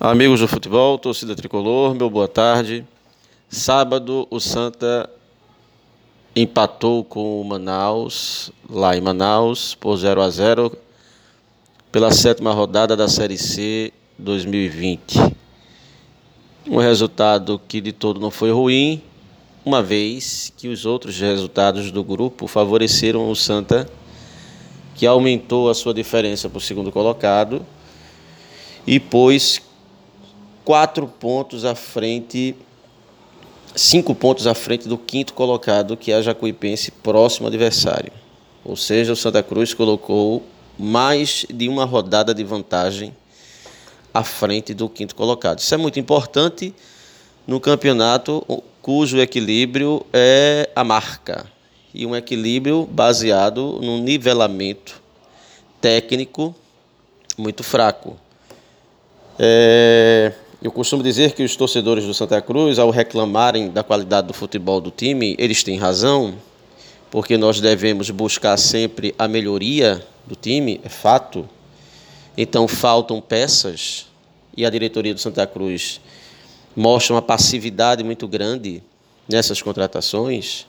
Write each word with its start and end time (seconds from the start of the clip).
Amigos 0.00 0.38
do 0.38 0.46
futebol, 0.46 0.96
torcida 0.96 1.34
tricolor, 1.34 1.92
meu 1.92 2.08
boa 2.08 2.28
tarde. 2.28 2.86
Sábado, 3.48 4.28
o 4.30 4.38
Santa 4.38 5.10
empatou 6.36 7.02
com 7.02 7.40
o 7.40 7.44
Manaus, 7.44 8.52
lá 8.70 8.96
em 8.96 9.00
Manaus, 9.00 9.74
por 9.74 9.96
0 9.96 10.22
a 10.22 10.30
0 10.30 10.72
pela 11.90 12.12
sétima 12.12 12.52
rodada 12.52 12.96
da 12.96 13.08
Série 13.08 13.36
C 13.36 13.92
2020. 14.16 15.18
Um 16.68 16.76
resultado 16.76 17.60
que 17.66 17.80
de 17.80 17.90
todo 17.90 18.20
não 18.20 18.30
foi 18.30 18.52
ruim, 18.52 19.02
uma 19.64 19.82
vez 19.82 20.52
que 20.56 20.68
os 20.68 20.86
outros 20.86 21.18
resultados 21.18 21.90
do 21.90 22.04
grupo 22.04 22.46
favoreceram 22.46 23.28
o 23.28 23.34
Santa, 23.34 23.90
que 24.94 25.04
aumentou 25.04 25.68
a 25.68 25.74
sua 25.74 25.92
diferença 25.92 26.48
para 26.48 26.58
o 26.58 26.60
segundo 26.60 26.92
colocado 26.92 27.66
e 28.86 29.00
pôs 29.00 29.60
quatro 30.68 31.06
pontos 31.06 31.64
à 31.64 31.74
frente, 31.74 32.54
cinco 33.74 34.14
pontos 34.14 34.46
à 34.46 34.52
frente 34.52 34.86
do 34.86 34.98
quinto 34.98 35.32
colocado, 35.32 35.96
que 35.96 36.12
é 36.12 36.16
a 36.16 36.20
Jacuipense, 36.20 36.90
próximo 36.90 37.46
adversário. 37.46 38.12
Ou 38.62 38.76
seja, 38.76 39.14
o 39.14 39.16
Santa 39.16 39.42
Cruz 39.42 39.72
colocou 39.72 40.42
mais 40.78 41.46
de 41.48 41.70
uma 41.70 41.86
rodada 41.86 42.34
de 42.34 42.44
vantagem 42.44 43.16
à 44.12 44.22
frente 44.22 44.74
do 44.74 44.90
quinto 44.90 45.14
colocado. 45.14 45.60
Isso 45.60 45.72
é 45.72 45.78
muito 45.78 45.98
importante 45.98 46.74
no 47.46 47.58
campeonato 47.58 48.44
cujo 48.82 49.18
equilíbrio 49.18 50.04
é 50.12 50.68
a 50.76 50.84
marca 50.84 51.46
e 51.94 52.04
um 52.04 52.14
equilíbrio 52.14 52.84
baseado 52.84 53.80
num 53.80 54.02
nivelamento 54.02 55.00
técnico 55.80 56.54
muito 57.38 57.64
fraco. 57.64 58.18
É, 59.38 60.34
eu 60.60 60.72
costumo 60.72 61.04
dizer 61.04 61.34
que 61.34 61.44
os 61.44 61.54
torcedores 61.54 62.04
do 62.04 62.12
Santa 62.12 62.42
Cruz, 62.42 62.80
ao 62.80 62.90
reclamarem 62.90 63.70
da 63.70 63.84
qualidade 63.84 64.26
do 64.26 64.34
futebol 64.34 64.80
do 64.80 64.90
time, 64.90 65.36
eles 65.38 65.62
têm 65.62 65.78
razão, 65.78 66.34
porque 67.12 67.38
nós 67.38 67.60
devemos 67.60 68.10
buscar 68.10 68.56
sempre 68.56 69.14
a 69.16 69.28
melhoria 69.28 70.04
do 70.26 70.34
time, 70.34 70.80
é 70.82 70.88
fato. 70.88 71.48
Então 72.36 72.66
faltam 72.66 73.20
peças 73.20 74.06
e 74.56 74.66
a 74.66 74.70
diretoria 74.70 75.14
do 75.14 75.20
Santa 75.20 75.46
Cruz 75.46 76.00
mostra 76.74 77.14
uma 77.14 77.22
passividade 77.22 78.02
muito 78.02 78.26
grande 78.26 78.82
nessas 79.28 79.62
contratações, 79.62 80.66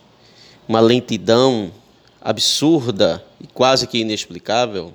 uma 0.67 0.79
lentidão 0.79 1.71
absurda 2.21 3.25
e 3.41 3.47
quase 3.47 3.87
que 3.87 3.97
inexplicável. 3.97 4.93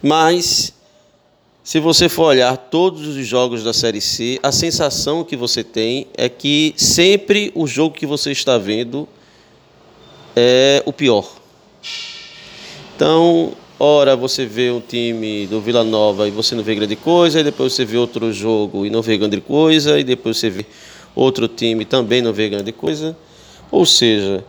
Mas 0.00 0.72
se 1.66 1.80
você 1.80 2.08
for 2.08 2.26
olhar 2.26 2.56
todos 2.56 3.08
os 3.08 3.26
jogos 3.26 3.64
da 3.64 3.72
Série 3.72 4.00
C, 4.00 4.38
a 4.40 4.52
sensação 4.52 5.24
que 5.24 5.34
você 5.34 5.64
tem 5.64 6.06
é 6.16 6.28
que 6.28 6.72
sempre 6.76 7.50
o 7.56 7.66
jogo 7.66 7.96
que 7.96 8.06
você 8.06 8.30
está 8.30 8.56
vendo 8.56 9.08
é 10.36 10.80
o 10.86 10.92
pior. 10.92 11.28
Então, 12.94 13.52
ora 13.80 14.14
você 14.14 14.46
vê 14.46 14.70
um 14.70 14.80
time 14.80 15.48
do 15.48 15.60
Vila 15.60 15.82
Nova 15.82 16.28
e 16.28 16.30
você 16.30 16.54
não 16.54 16.62
vê 16.62 16.76
grande 16.76 16.94
coisa, 16.94 17.40
e 17.40 17.42
depois 17.42 17.72
você 17.72 17.84
vê 17.84 17.96
outro 17.96 18.32
jogo 18.32 18.86
e 18.86 18.90
não 18.90 19.02
vê 19.02 19.18
grande 19.18 19.40
coisa, 19.40 19.98
e 19.98 20.04
depois 20.04 20.36
você 20.36 20.48
vê 20.48 20.64
outro 21.16 21.48
time 21.48 21.82
e 21.82 21.84
também 21.84 22.22
não 22.22 22.32
vê 22.32 22.48
grande 22.48 22.70
coisa. 22.70 23.16
Ou 23.72 23.84
seja, 23.84 24.44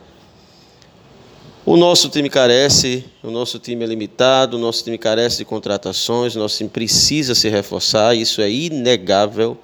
o 1.68 1.76
nosso 1.76 2.08
time 2.08 2.30
carece, 2.30 3.04
o 3.22 3.30
nosso 3.30 3.60
time 3.60 3.84
é 3.84 3.88
limitado, 3.88 4.56
o 4.56 4.60
nosso 4.60 4.86
time 4.86 4.98
carece 4.98 5.40
de 5.40 5.44
contratações, 5.44 6.34
o 6.34 6.40
nosso 6.40 6.56
time 6.56 6.70
precisa 6.70 7.36
se 7.36 7.50
reforçar, 7.50 8.16
isso 8.16 8.42
é 8.42 8.50
inegável, 8.50 9.58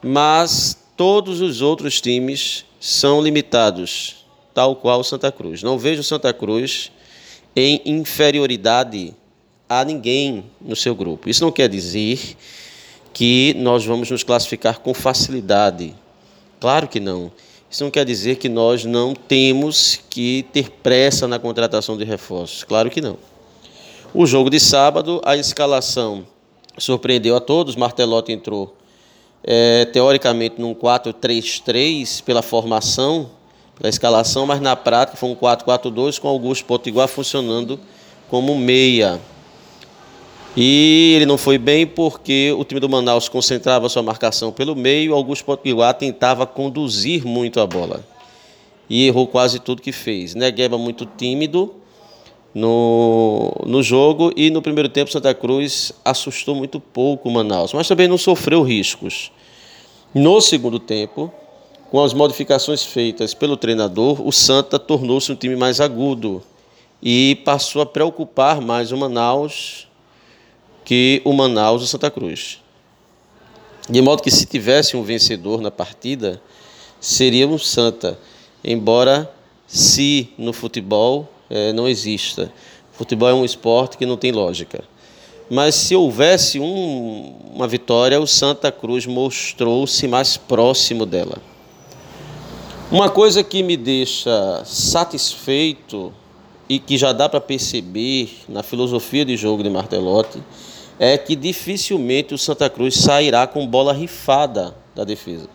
mas 0.00 0.78
todos 0.96 1.40
os 1.40 1.60
outros 1.60 2.00
times 2.00 2.64
são 2.78 3.20
limitados, 3.20 4.24
tal 4.54 4.76
qual 4.76 5.00
o 5.00 5.04
Santa 5.04 5.32
Cruz. 5.32 5.60
Não 5.60 5.76
vejo 5.76 6.02
o 6.02 6.04
Santa 6.04 6.32
Cruz 6.32 6.92
em 7.56 7.82
inferioridade 7.84 9.12
a 9.68 9.84
ninguém 9.84 10.44
no 10.60 10.76
seu 10.76 10.94
grupo. 10.94 11.28
Isso 11.28 11.42
não 11.42 11.50
quer 11.50 11.68
dizer 11.68 12.36
que 13.12 13.54
nós 13.54 13.84
vamos 13.84 14.08
nos 14.08 14.22
classificar 14.22 14.78
com 14.78 14.94
facilidade. 14.94 15.96
Claro 16.60 16.86
que 16.86 17.00
não. 17.00 17.32
Isso 17.70 17.84
não 17.84 17.90
quer 17.90 18.04
dizer 18.04 18.36
que 18.36 18.48
nós 18.48 18.84
não 18.84 19.14
temos 19.14 20.00
que 20.08 20.46
ter 20.52 20.70
pressa 20.70 21.28
na 21.28 21.38
contratação 21.38 21.96
de 21.96 22.04
reforços. 22.04 22.64
Claro 22.64 22.88
que 22.90 23.00
não. 23.00 23.18
O 24.14 24.26
jogo 24.26 24.48
de 24.48 24.58
sábado, 24.58 25.20
a 25.22 25.36
escalação 25.36 26.26
surpreendeu 26.78 27.36
a 27.36 27.40
todos. 27.40 27.76
Martelotti 27.76 28.32
entrou 28.32 28.74
é, 29.44 29.84
teoricamente 29.84 30.58
num 30.58 30.74
4-3-3 30.74 32.22
pela 32.22 32.40
formação, 32.40 33.30
pela 33.76 33.90
escalação, 33.90 34.46
mas 34.46 34.60
na 34.60 34.74
prática 34.74 35.18
foi 35.18 35.28
um 35.28 35.36
4-4-2 35.36 36.18
com 36.18 36.28
Augusto 36.28 36.64
Potiguar 36.64 37.06
funcionando 37.06 37.78
como 38.30 38.56
meia. 38.56 39.20
E 40.60 41.12
ele 41.14 41.24
não 41.24 41.38
foi 41.38 41.56
bem 41.56 41.86
porque 41.86 42.52
o 42.58 42.64
time 42.64 42.80
do 42.80 42.88
Manaus 42.88 43.28
concentrava 43.28 43.88
sua 43.88 44.02
marcação 44.02 44.50
pelo 44.50 44.74
meio, 44.74 45.14
Augusto 45.14 45.44
Potiguar 45.44 45.94
tentava 45.94 46.44
conduzir 46.48 47.24
muito 47.24 47.60
a 47.60 47.66
bola. 47.66 48.04
E 48.90 49.06
errou 49.06 49.28
quase 49.28 49.60
tudo 49.60 49.80
que 49.80 49.92
fez. 49.92 50.34
Negueba 50.34 50.76
muito 50.76 51.06
tímido 51.06 51.76
no, 52.52 53.52
no 53.64 53.84
jogo 53.84 54.32
e 54.34 54.50
no 54.50 54.60
primeiro 54.60 54.88
tempo 54.88 55.12
Santa 55.12 55.32
Cruz 55.32 55.92
assustou 56.04 56.56
muito 56.56 56.80
pouco 56.80 57.28
o 57.28 57.32
Manaus, 57.32 57.72
mas 57.72 57.86
também 57.86 58.08
não 58.08 58.18
sofreu 58.18 58.64
riscos. 58.64 59.30
No 60.12 60.40
segundo 60.40 60.80
tempo, 60.80 61.32
com 61.88 62.02
as 62.02 62.12
modificações 62.12 62.82
feitas 62.82 63.32
pelo 63.32 63.56
treinador, 63.56 64.26
o 64.26 64.32
Santa 64.32 64.76
tornou-se 64.76 65.30
um 65.30 65.36
time 65.36 65.54
mais 65.54 65.80
agudo 65.80 66.42
e 67.00 67.40
passou 67.44 67.80
a 67.80 67.86
preocupar 67.86 68.60
mais 68.60 68.90
o 68.90 68.96
Manaus 68.96 69.86
que 70.88 71.20
o 71.22 71.34
Manaus 71.34 71.82
e 71.82 71.84
o 71.84 71.86
Santa 71.86 72.10
Cruz. 72.10 72.62
De 73.90 74.00
modo 74.00 74.22
que 74.22 74.30
se 74.30 74.46
tivesse 74.46 74.96
um 74.96 75.02
vencedor 75.02 75.60
na 75.60 75.70
partida, 75.70 76.40
seria 76.98 77.46
um 77.46 77.58
Santa, 77.58 78.18
embora 78.64 79.30
se 79.66 80.30
no 80.38 80.50
futebol 80.50 81.28
é, 81.50 81.74
não 81.74 81.86
exista. 81.86 82.50
Futebol 82.92 83.28
é 83.28 83.34
um 83.34 83.44
esporte 83.44 83.98
que 83.98 84.06
não 84.06 84.16
tem 84.16 84.32
lógica. 84.32 84.82
Mas 85.50 85.74
se 85.74 85.94
houvesse 85.94 86.58
um, 86.58 87.34
uma 87.52 87.68
vitória, 87.68 88.18
o 88.18 88.26
Santa 88.26 88.72
Cruz 88.72 89.04
mostrou-se 89.04 90.08
mais 90.08 90.38
próximo 90.38 91.04
dela. 91.04 91.36
Uma 92.90 93.10
coisa 93.10 93.44
que 93.44 93.62
me 93.62 93.76
deixa 93.76 94.62
satisfeito 94.64 96.14
e 96.66 96.78
que 96.78 96.96
já 96.96 97.12
dá 97.12 97.28
para 97.28 97.42
perceber 97.42 98.30
na 98.48 98.62
filosofia 98.62 99.26
de 99.26 99.36
jogo 99.36 99.62
de 99.62 99.68
Martelotti 99.68 100.42
é 100.98 101.16
que 101.16 101.36
dificilmente 101.36 102.34
o 102.34 102.38
Santa 102.38 102.68
Cruz 102.68 102.96
sairá 102.96 103.46
com 103.46 103.66
bola 103.66 103.92
rifada 103.92 104.74
da 104.94 105.04
defesa. 105.04 105.48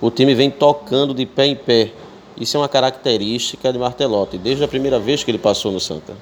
O 0.00 0.10
time 0.10 0.34
vem 0.34 0.50
tocando 0.50 1.12
de 1.12 1.26
pé 1.26 1.46
em 1.46 1.56
pé. 1.56 1.92
Isso 2.36 2.56
é 2.56 2.60
uma 2.60 2.68
característica 2.68 3.72
de 3.72 3.78
Martelotti, 3.78 4.38
desde 4.38 4.62
a 4.62 4.68
primeira 4.68 4.98
vez 4.98 5.24
que 5.24 5.30
ele 5.30 5.38
passou 5.38 5.72
no 5.72 5.80
Santa. 5.80 6.14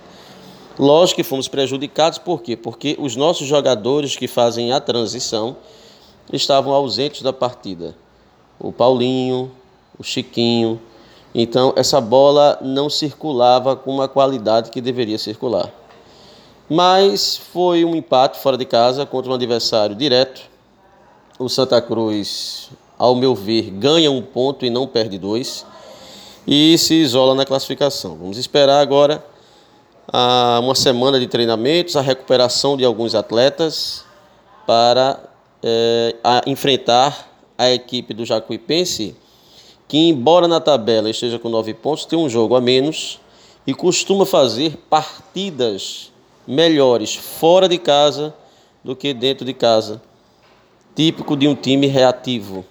Lógico 0.79 1.17
que 1.17 1.25
fomos 1.25 1.47
prejudicados, 1.47 2.19
por 2.19 2.41
quê? 2.41 2.57
Porque 2.57 2.97
os 2.99 3.17
nossos 3.17 3.47
jogadores 3.47 4.17
que 4.17 4.27
fazem 4.27 4.73
a 4.73 4.81
transição 4.81 5.57
estavam 6.33 6.73
ausentes 6.73 7.23
da 7.23 7.33
partida. 7.33 7.95
O 8.59 8.73
Paulinho, 8.73 9.51
o 9.99 10.03
Chiquinho. 10.03 10.81
Então, 11.35 11.73
essa 11.77 12.01
bola 12.01 12.59
não 12.63 12.89
circulava 12.89 13.77
com 13.77 13.93
uma 13.93 14.09
qualidade 14.09 14.71
que 14.71 14.81
deveria 14.81 15.19
circular. 15.19 15.71
Mas 16.69 17.37
foi 17.37 17.85
um 17.85 17.95
empate 17.95 18.39
fora 18.39 18.57
de 18.57 18.65
casa 18.65 19.05
contra 19.05 19.31
um 19.31 19.35
adversário 19.35 19.95
direto. 19.95 20.43
O 21.39 21.49
Santa 21.49 21.81
Cruz, 21.83 22.71
ao 22.99 23.15
meu 23.15 23.35
ver, 23.35 23.71
ganha 23.71 24.11
um 24.11 24.23
ponto 24.23 24.65
e 24.65 24.71
não 24.71 24.87
perde 24.87 25.19
dois. 25.19 25.67
E 26.47 26.77
se 26.79 26.95
isola 26.95 27.35
na 27.35 27.45
classificação. 27.45 28.17
Vamos 28.17 28.39
esperar 28.39 28.81
agora 28.81 29.25
ah, 30.13 30.61
uma 30.63 30.75
semana 30.75 31.19
de 31.19 31.27
treinamentos, 31.27 31.97
a 31.97 32.01
recuperação 32.01 32.77
de 32.77 32.85
alguns 32.85 33.15
atletas 33.15 34.05
para 34.67 35.21
é, 35.63 36.17
a 36.23 36.43
enfrentar 36.47 37.31
a 37.57 37.71
equipe 37.71 38.13
do 38.13 38.25
Jacuipense, 38.25 39.17
que 39.89 39.97
embora 39.97 40.49
na 40.49 40.61
tabela 40.61 41.09
esteja 41.09 41.39
com 41.39 41.49
nove 41.49 41.75
pontos, 41.75 42.05
tem 42.05 42.19
um 42.19 42.29
jogo 42.29 42.57
a 42.57 42.61
menos 42.61 43.21
e 43.67 43.73
costuma 43.73 44.27
fazer 44.27 44.77
partidas 44.91 46.13
melhores 46.47 47.15
fora 47.15 47.69
de 47.69 47.79
casa 47.79 48.35
do 48.83 48.95
que 48.95 49.15
dentro 49.15 49.45
de 49.45 49.53
casa. 49.53 50.01
Típico 50.95 51.37
de 51.37 51.49
um 51.49 51.55
time 51.55 51.87
reativo. 51.87 52.65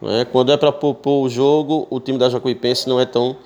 Né? 0.00 0.24
Quando 0.24 0.52
é 0.52 0.56
para 0.56 0.70
propor 0.70 1.24
o 1.24 1.28
jogo, 1.28 1.86
o 1.90 1.98
time 1.98 2.18
da 2.18 2.28
Jacuipense 2.28 2.88
não 2.88 3.00
é 3.00 3.06
tão 3.06 3.36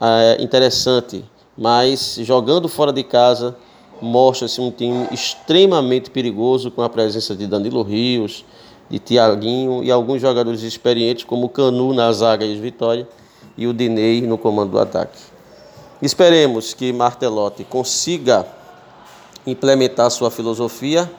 é, 0.00 0.36
interessante. 0.40 1.24
Mas 1.56 2.18
jogando 2.22 2.68
fora 2.68 2.92
de 2.92 3.02
casa, 3.02 3.56
mostra-se 4.00 4.60
um 4.60 4.70
time 4.70 5.08
extremamente 5.10 6.10
perigoso 6.10 6.70
com 6.70 6.82
a 6.82 6.88
presença 6.88 7.34
de 7.34 7.46
Danilo 7.46 7.82
Rios, 7.82 8.44
de 8.88 8.98
Tiaguinho 8.98 9.82
e 9.82 9.90
alguns 9.90 10.20
jogadores 10.20 10.62
experientes 10.62 11.24
como 11.24 11.48
Canu 11.48 11.92
na 11.92 12.12
zaga 12.12 12.44
e 12.44 12.58
Vitória 12.58 13.08
e 13.56 13.66
o 13.66 13.72
Dinei 13.72 14.20
no 14.20 14.38
comando 14.38 14.72
do 14.72 14.78
ataque. 14.78 15.18
Esperemos 16.00 16.74
que 16.74 16.92
Martelotti 16.92 17.64
consiga 17.64 18.46
implementar 19.46 20.10
sua 20.10 20.30
filosofia, 20.30 21.10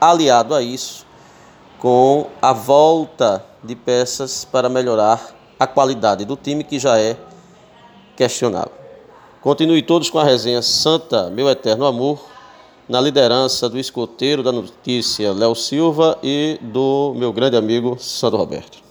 aliado 0.00 0.54
a 0.54 0.62
isso, 0.62 1.06
com 1.78 2.28
a 2.40 2.52
volta 2.52 3.44
de 3.62 3.74
peças 3.74 4.44
para 4.44 4.68
melhorar 4.68 5.34
a 5.58 5.66
qualidade 5.66 6.24
do 6.24 6.36
time 6.36 6.64
que 6.64 6.78
já 6.78 6.98
é 6.98 7.16
questionável. 8.16 8.72
Continue 9.40 9.82
todos 9.82 10.08
com 10.08 10.18
a 10.18 10.24
resenha 10.24 10.62
Santa, 10.62 11.28
meu 11.30 11.48
eterno 11.48 11.84
amor, 11.84 12.24
na 12.88 13.00
liderança 13.00 13.68
do 13.68 13.78
escoteiro 13.78 14.42
da 14.42 14.52
notícia 14.52 15.32
Léo 15.32 15.54
Silva 15.54 16.18
e 16.22 16.58
do 16.60 17.12
meu 17.16 17.32
grande 17.32 17.56
amigo 17.56 17.96
Sandro 17.98 18.38
Roberto. 18.38 18.81